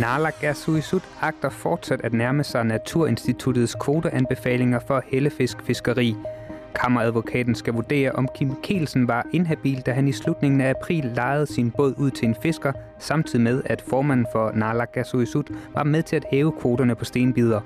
[0.00, 6.16] Naalakkersuisut agter fortsat at nærme sig Naturinstituttets kvoteanbefalinger for hellefiskfiskeri.
[6.74, 11.46] Kammeradvokaten skal vurdere, om Kim Kielsen var inhabil, da han i slutningen af april lejede
[11.46, 16.16] sin båd ud til en fisker, samtidig med, at formanden for Naalakkersuisut var med til
[16.16, 17.60] at hæve kvoterne på stenbider.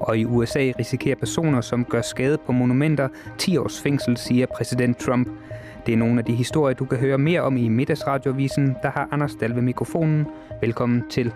[0.00, 3.08] Og i USA risikerer personer, som gør skade på monumenter,
[3.38, 5.28] 10 års fængsel, siger præsident Trump.
[5.86, 8.76] Det er nogle af de historier, du kan høre mere om i Middagsradiovisen.
[8.82, 10.26] Der har Anders Dahl ved mikrofonen.
[10.60, 11.32] Velkommen til.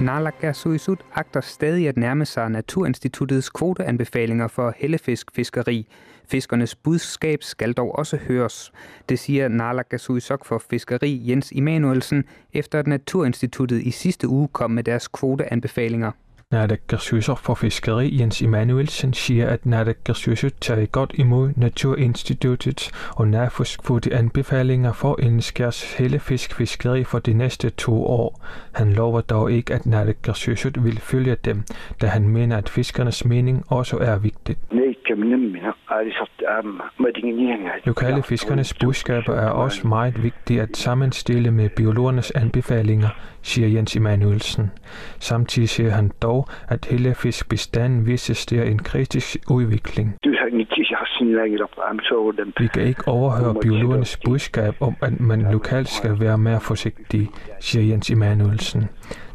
[0.00, 5.88] Naalakkersuisut agter stadig at nærme sig Naturinstituttets kvoteanbefalinger for hellefiskfiskeri.
[6.26, 8.72] Fiskernes budskab skal dog også høres.
[9.08, 14.84] Det siger Naalakkersuisok for Fiskeri Jens Immanuelsen, efter at Naturinstituttet i sidste uge kom med
[14.84, 16.12] deres kvoteanbefalinger.
[16.54, 24.92] Naalakkersuisok for Fiskeri Jens Emanuelsen siger, at Naalakkersuisut tager godt imod Naturinstituttet og nærfuskvote anbefalinger
[24.92, 28.40] for en skærs hellefiskfiskeri for de næste to år.
[28.72, 31.62] Han lover dog ikke, at Naalakkersuisut vil følge dem,
[32.00, 34.58] da han mener, at fiskernes mening også er vigtigt.
[37.84, 43.08] Lokale fiskernes budskaber er også meget vigtige at sammenstille med biologernes anbefalinger,
[43.42, 44.70] siger Jens Immanuelsen.
[45.18, 50.14] Samtidig siger han dog, at hele fiskbestanden vises der en kritisk udvikling.
[52.58, 57.28] Vi kan ikke overhøre biologernes budskab om, at man lokalt skal være mere forsigtig,
[57.60, 58.88] siger Jens Immanuelsen.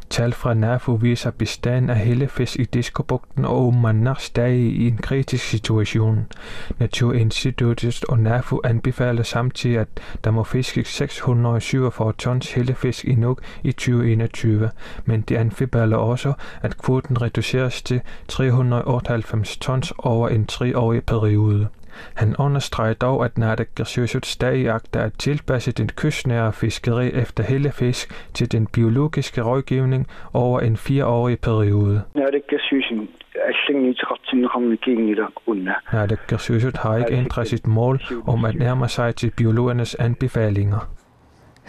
[0.09, 5.45] Tal fra NAFO viser bestanden af hellefisk i Diskobugten og Omanar stadig i en kritisk
[5.45, 6.27] situation.
[6.79, 9.87] Naturinstituttet og NAFO anbefaler samtidig, at
[10.23, 14.69] der må fiskes 647 tons hellefisk i Nuuk i 2021,
[15.05, 21.67] men de anbefaler også, at kvoten reduceres til 398 tons over en treårig periode.
[22.15, 28.51] Han understreger dog, at Naalakkersuisut stadig agter at tilpasse den kystnære fiskeri efter hellefisk til
[28.51, 32.01] den biologiske rådgivning over en fireårig periode.
[35.93, 40.98] Naalakkersuisut har ikke ændret sit mål om at nærme sig til biologernes anbefalinger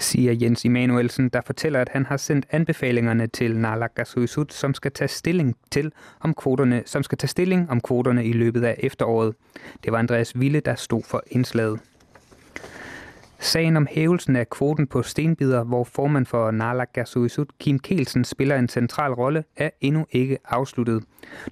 [0.03, 5.09] siger Jens Immanuelsen, der fortæller, at han har sendt anbefalingerne til Naalakkersuisut, som skal tage
[5.09, 9.35] stilling til om kvoterne, som skal tage stilling om kvoterne i løbet af efteråret.
[9.85, 11.81] Det var Andreas Ville, der stod for indslaget.
[13.39, 18.69] Sagen om hævelsen af kvoten på stenbider, hvor formand for Naalakkersuisut, Kim Kielsen, spiller en
[18.69, 21.05] central rolle, er endnu ikke afsluttet.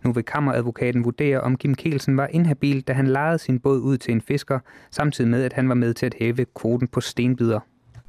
[0.05, 3.97] Nu vil kammeradvokaten vurdere, om Kim Kielsen var inhabil, da han lejede sin båd ud
[3.97, 4.59] til en fisker,
[4.91, 7.61] samtidig med, at han var med til at hæve kvoten på stenbider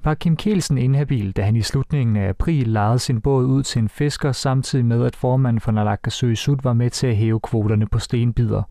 [0.03, 3.79] var Kim Kielsen inhabil, da han i slutningen af april lejede sin båd ud til
[3.79, 7.99] en fisker, samtidig med at formanden for Naalakkersuisut var med til at hæve kvoterne på
[7.99, 8.63] stenbider.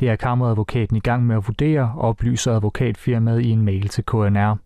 [0.00, 4.58] Det er kammeradvokaten i gang med at vurdere, oplyser advokatfirmaet i en mail til KNR.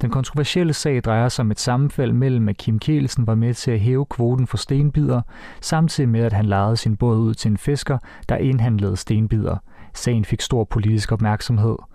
[0.00, 3.70] Den kontroversielle sag drejer sig om et sammenfald mellem, at Kim Kielsen var med til
[3.70, 5.20] at hæve kvoten for stenbider,
[5.60, 7.98] samtidig med at han lejede sin båd ud til en fisker,
[8.28, 9.56] der indhandlede stenbider.
[9.94, 11.76] Sagen fik stor politisk opmærksomhed–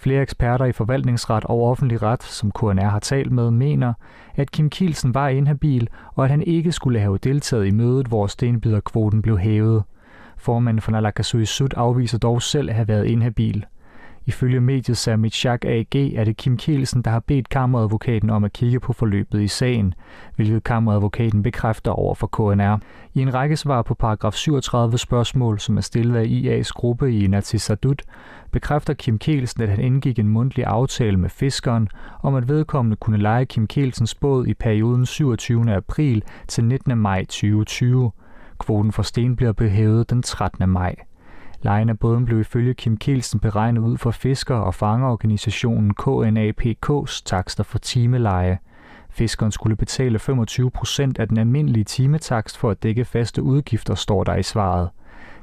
[0.00, 3.92] Flere eksperter i forvaltningsret og offentlig ret, som KNR har talt med, mener,
[4.36, 8.26] at Kim Kielsen var inhabil, og at han ikke skulle have deltaget i mødet, hvor
[8.26, 9.82] stenbiderkvoten blev hævet.
[10.36, 13.66] Formanden for Naalakkersuisut afviser dog selv at have været inhabil.
[14.28, 18.80] Ifølge mediet Samit AG er det Kim Kielsen, der har bedt kammeradvokaten om at kigge
[18.80, 19.94] på forløbet i sagen,
[20.36, 22.78] hvilket kammeradvokaten bekræfter over for KNR.
[23.14, 27.26] I en række svar på paragraf 37 spørgsmål, som er stillet af IA's gruppe i
[27.26, 28.02] Natisadut,
[28.52, 31.88] bekræfter Kim Kielsen, at han indgik en mundtlig aftale med fiskeren
[32.22, 35.74] om, at vedkommende kunne lege Kim Kielsens båd i perioden 27.
[35.74, 36.98] april til 19.
[36.98, 38.10] maj 2020.
[38.58, 40.68] Kvoten for sten bliver behævet den 13.
[40.68, 40.94] maj.
[41.62, 47.64] Lejen af båden blev ifølge Kim Kielsen beregnet ud for fisker- og fangerorganisationen KNAPK's takster
[47.64, 48.58] for timeleje.
[49.10, 54.24] Fiskeren skulle betale 25 procent af den almindelige timetakst for at dække faste udgifter, står
[54.24, 54.88] der i svaret.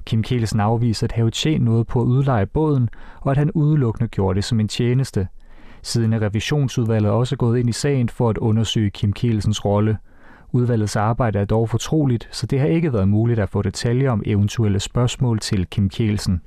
[0.06, 2.90] Kim Kielsen afviser at have tjent noget på at udleje båden,
[3.22, 5.28] og at han udelukkende gjorde det som en tjeneste.
[5.82, 9.98] Siden er revisionsudvalget også gået ind i sagen for at undersøge Kim Kielsens rolle.
[10.56, 14.24] Udvalgets arbejde er dog fortroligt, så det har ikke været muligt at få detaljer om
[14.26, 16.42] eventuelle spørgsmål til Kim Kielsen.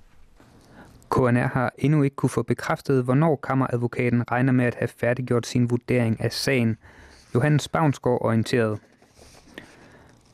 [1.11, 5.71] KNR har endnu ikke kunne få bekræftet, hvornår kammeradvokaten regner med at have færdiggjort sin
[5.71, 6.77] vurdering af sagen.
[7.35, 8.79] Johannes Bavnsgaard orienteret.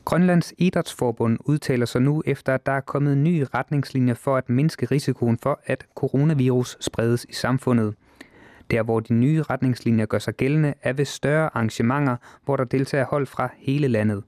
[0.05, 4.85] Grønlands Idrætsforbund udtaler sig nu efter, at der er kommet nye retningslinjer for at mindske
[4.85, 7.95] risikoen for, at coronavirus spredes i samfundet.
[8.71, 12.15] Der, hvor de nye retningslinjer gør sig gældende, er ved større arrangementer,
[12.45, 14.23] hvor der deltager hold fra hele landet.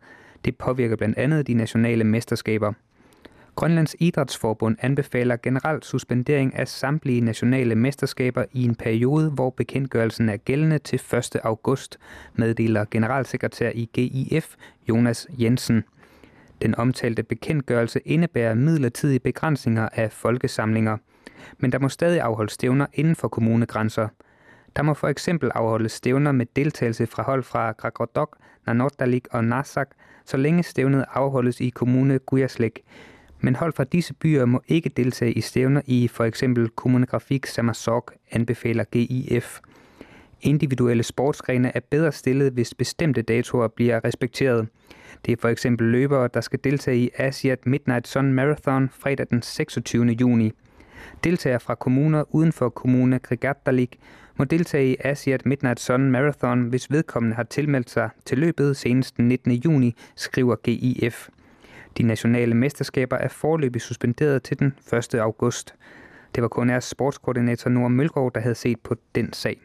[0.45, 2.73] Det påvirker blandt andet de nationale mesterskaber.
[3.55, 10.37] Grønlands Idrætsforbund anbefaler generelt suspendering af samtlige nationale mesterskaber i en periode, hvor bekendtgørelsen er
[10.37, 11.35] gældende til 1.
[11.43, 11.99] august,
[12.35, 14.55] meddeler generalsekretær i GIF
[14.89, 15.83] Jonas Jensen.
[16.61, 20.97] Den omtalte bekendtgørelse indebærer midlertidige begrænsninger af folkesamlinger,
[21.57, 24.07] men der må stadig afholdes stævner inden for kommunegrænser.
[24.77, 28.38] Der må for eksempel afholdes stævner med deltagelse fra hold fra Krakodok,
[28.68, 29.89] Nanotalik og Nasak,
[30.25, 32.79] så længe stævnet afholdes i kommune Gujaslik,
[33.39, 38.13] men hold fra disse byer må ikke deltage i stævner i for eksempel Kommunegrafik Samasok,
[38.31, 39.59] anbefaler GIF.
[40.41, 44.68] Individuelle sportsgrene er bedre stillet, hvis bestemte datoer bliver respekteret.
[45.25, 49.41] Det er for eksempel løbere, der skal deltage i Asiat Midnight Sun Marathon fredag den
[49.41, 50.06] 26.
[50.06, 50.51] juni.
[51.23, 54.00] Deltagere fra kommuner uden for kommune Krigatdalik
[54.37, 59.17] må deltage i Asiat Midnight Sun Marathon, hvis vedkommende har tilmeldt sig til løbet senest
[59.17, 59.51] den 19.
[59.51, 61.29] juni, skriver GIF.
[61.97, 65.15] De nationale mesterskaber er forløbig suspenderet til den 1.
[65.15, 65.75] august.
[66.35, 69.61] Det var kun sportskoordinator Nora Mølgaard, der havde set på den sag.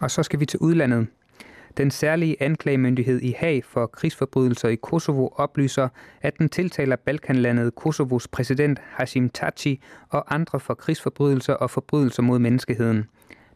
[0.00, 1.06] Og så skal vi til udlandet.
[1.76, 5.88] Den særlige anklagemyndighed i Haag for krigsforbrydelser i Kosovo oplyser,
[6.22, 12.38] at den tiltaler Balkanlandet Kosovos præsident Hashim Taci og andre for krigsforbrydelser og forbrydelser mod
[12.38, 13.04] menneskeheden.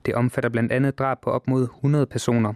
[0.07, 2.53] Det omfatter blandt andet drab på op mod 100 personer.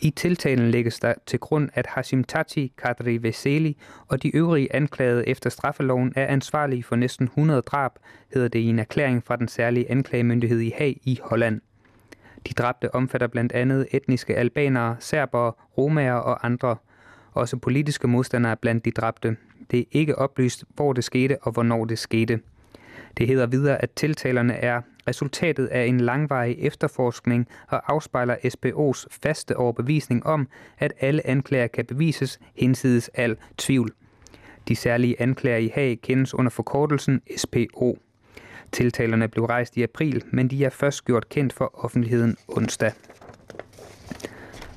[0.00, 3.76] I tiltalen lægges der til grund, at Hashim Tati, Kadri Veseli
[4.08, 7.92] og de øvrige anklagede efter straffeloven er ansvarlige for næsten 100 drab,
[8.34, 11.60] hedder det i en erklæring fra den særlige anklagemyndighed i Haag i Holland.
[12.46, 16.76] De dræbte omfatter blandt andet etniske albanere, serbere, romager og andre.
[17.32, 19.36] Også politiske modstandere blandt de dræbte.
[19.70, 22.40] Det er ikke oplyst, hvor det skete og hvornår det skete.
[23.18, 29.56] Det hedder videre, at tiltalerne er resultatet af en langvarig efterforskning og afspejler SPO's faste
[29.56, 30.48] overbevisning om,
[30.78, 33.92] at alle anklager kan bevises hensides al tvivl.
[34.68, 37.98] De særlige anklager i Haag kendes under forkortelsen SPO.
[38.72, 42.92] Tiltalerne blev rejst i april, men de er først gjort kendt for offentligheden onsdag.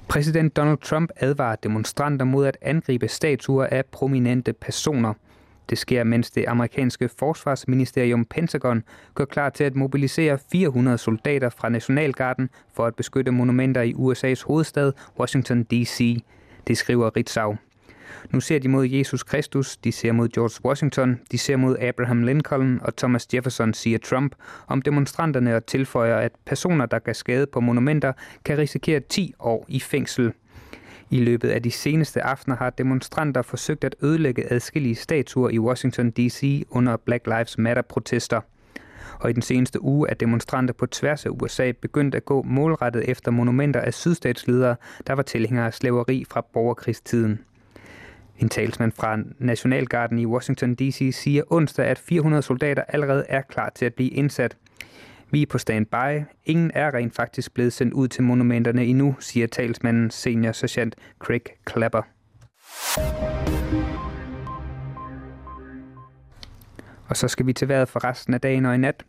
[0.08, 5.14] Præsident Donald Trump advarer demonstranter mod at angribe statuer af prominente personer–
[5.72, 8.84] det sker, mens det amerikanske forsvarsministerium Pentagon
[9.16, 14.46] gør klar til at mobilisere 400 soldater fra Nationalgarden for at beskytte monumenter i USA's
[14.48, 16.24] hovedstad, Washington D.C.
[16.68, 17.56] Det skriver Ritzau.
[18.30, 22.24] Nu ser de mod Jesus Kristus, de ser mod George Washington, de ser mod Abraham
[22.24, 24.36] Lincoln og Thomas Jefferson, siger Trump,
[24.68, 28.14] om demonstranterne og tilføjer, at personer, der gør skade på monumenter,
[28.46, 30.34] kan risikere 10 år i fængsel.
[31.10, 36.12] I løbet af de seneste aftener har demonstranter forsøgt at ødelægge adskillige statuer i Washington
[36.12, 36.66] D.C.
[36.70, 38.42] under Black Lives Matter-protester.
[39.20, 43.10] Og i den seneste uge er demonstranter på tværs af USA begyndt at gå målrettet
[43.10, 44.76] efter monumenter af sydstatsledere,
[45.08, 47.40] der var tilhængere af slaveri fra borgerkrigstiden.
[48.42, 51.16] En talsmand fra Nationalgarden i Washington D.C.
[51.16, 54.58] siger onsdag, at 400 soldater allerede er klar til at blive indsat–
[55.32, 56.22] vi er på standby.
[56.46, 61.42] Ingen er rent faktisk blevet sendt ud til monumenterne endnu, siger talsmanden senior sergeant Craig
[61.70, 62.02] Clapper.
[67.08, 69.06] Og så skal vi til vejret for resten af dagen og i nat.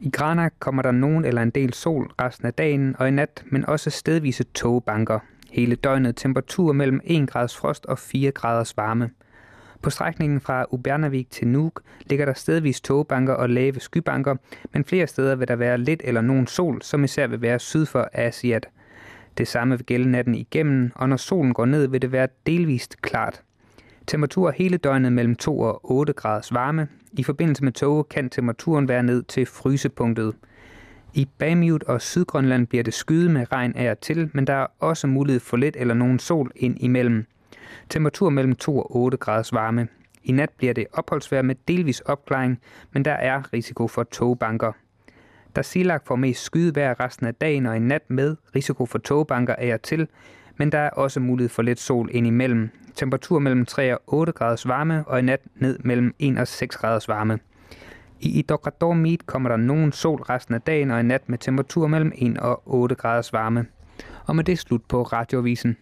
[0.00, 3.44] I Grana kommer der nogen eller en del sol resten af dagen og i nat,
[3.46, 5.18] men også stedvise togbanker.
[5.50, 9.10] Hele døgnet temperatur mellem 1 grads frost og 4 graders varme.
[9.82, 14.36] På strækningen fra Ubernavik til Nuuk ligger der stedvis togbanker og lave skybanker,
[14.72, 17.86] men flere steder vil der være lidt eller nogen sol, som især vil være syd
[17.86, 18.68] for Asiat.
[19.38, 23.02] Det samme vil gælde natten igennem, og når solen går ned, vil det være delvist
[23.02, 23.42] klart.
[24.06, 26.88] Temperatur hele døgnet mellem 2 og 8 graders varme.
[27.12, 30.34] I forbindelse med tog kan temperaturen være ned til frysepunktet.
[31.14, 34.66] I Bamiut og Sydgrønland bliver det skyde med regn af og til, men der er
[34.78, 37.24] også mulighed for lidt eller nogen sol ind imellem.
[37.90, 39.88] Temperatur mellem 2 og 8 graders varme.
[40.24, 42.60] I nat bliver det opholdsvejr med delvis opklaring,
[42.92, 44.72] men der er risiko for togbanker.
[45.56, 49.54] Der Silak får mest skydevejr resten af dagen og i nat med risiko for togbanker
[49.54, 50.08] af og til,
[50.56, 52.70] men der er også mulighed for lidt sol indimellem.
[52.94, 56.76] Temperatur mellem 3 og 8 graders varme og i nat ned mellem 1 og 6
[56.76, 57.38] graders varme.
[58.20, 61.86] I Idokrador Meet kommer der nogen sol resten af dagen og i nat med temperatur
[61.86, 63.66] mellem 1 og 8 graders varme.
[64.26, 65.76] Og med det slut på radiovisen.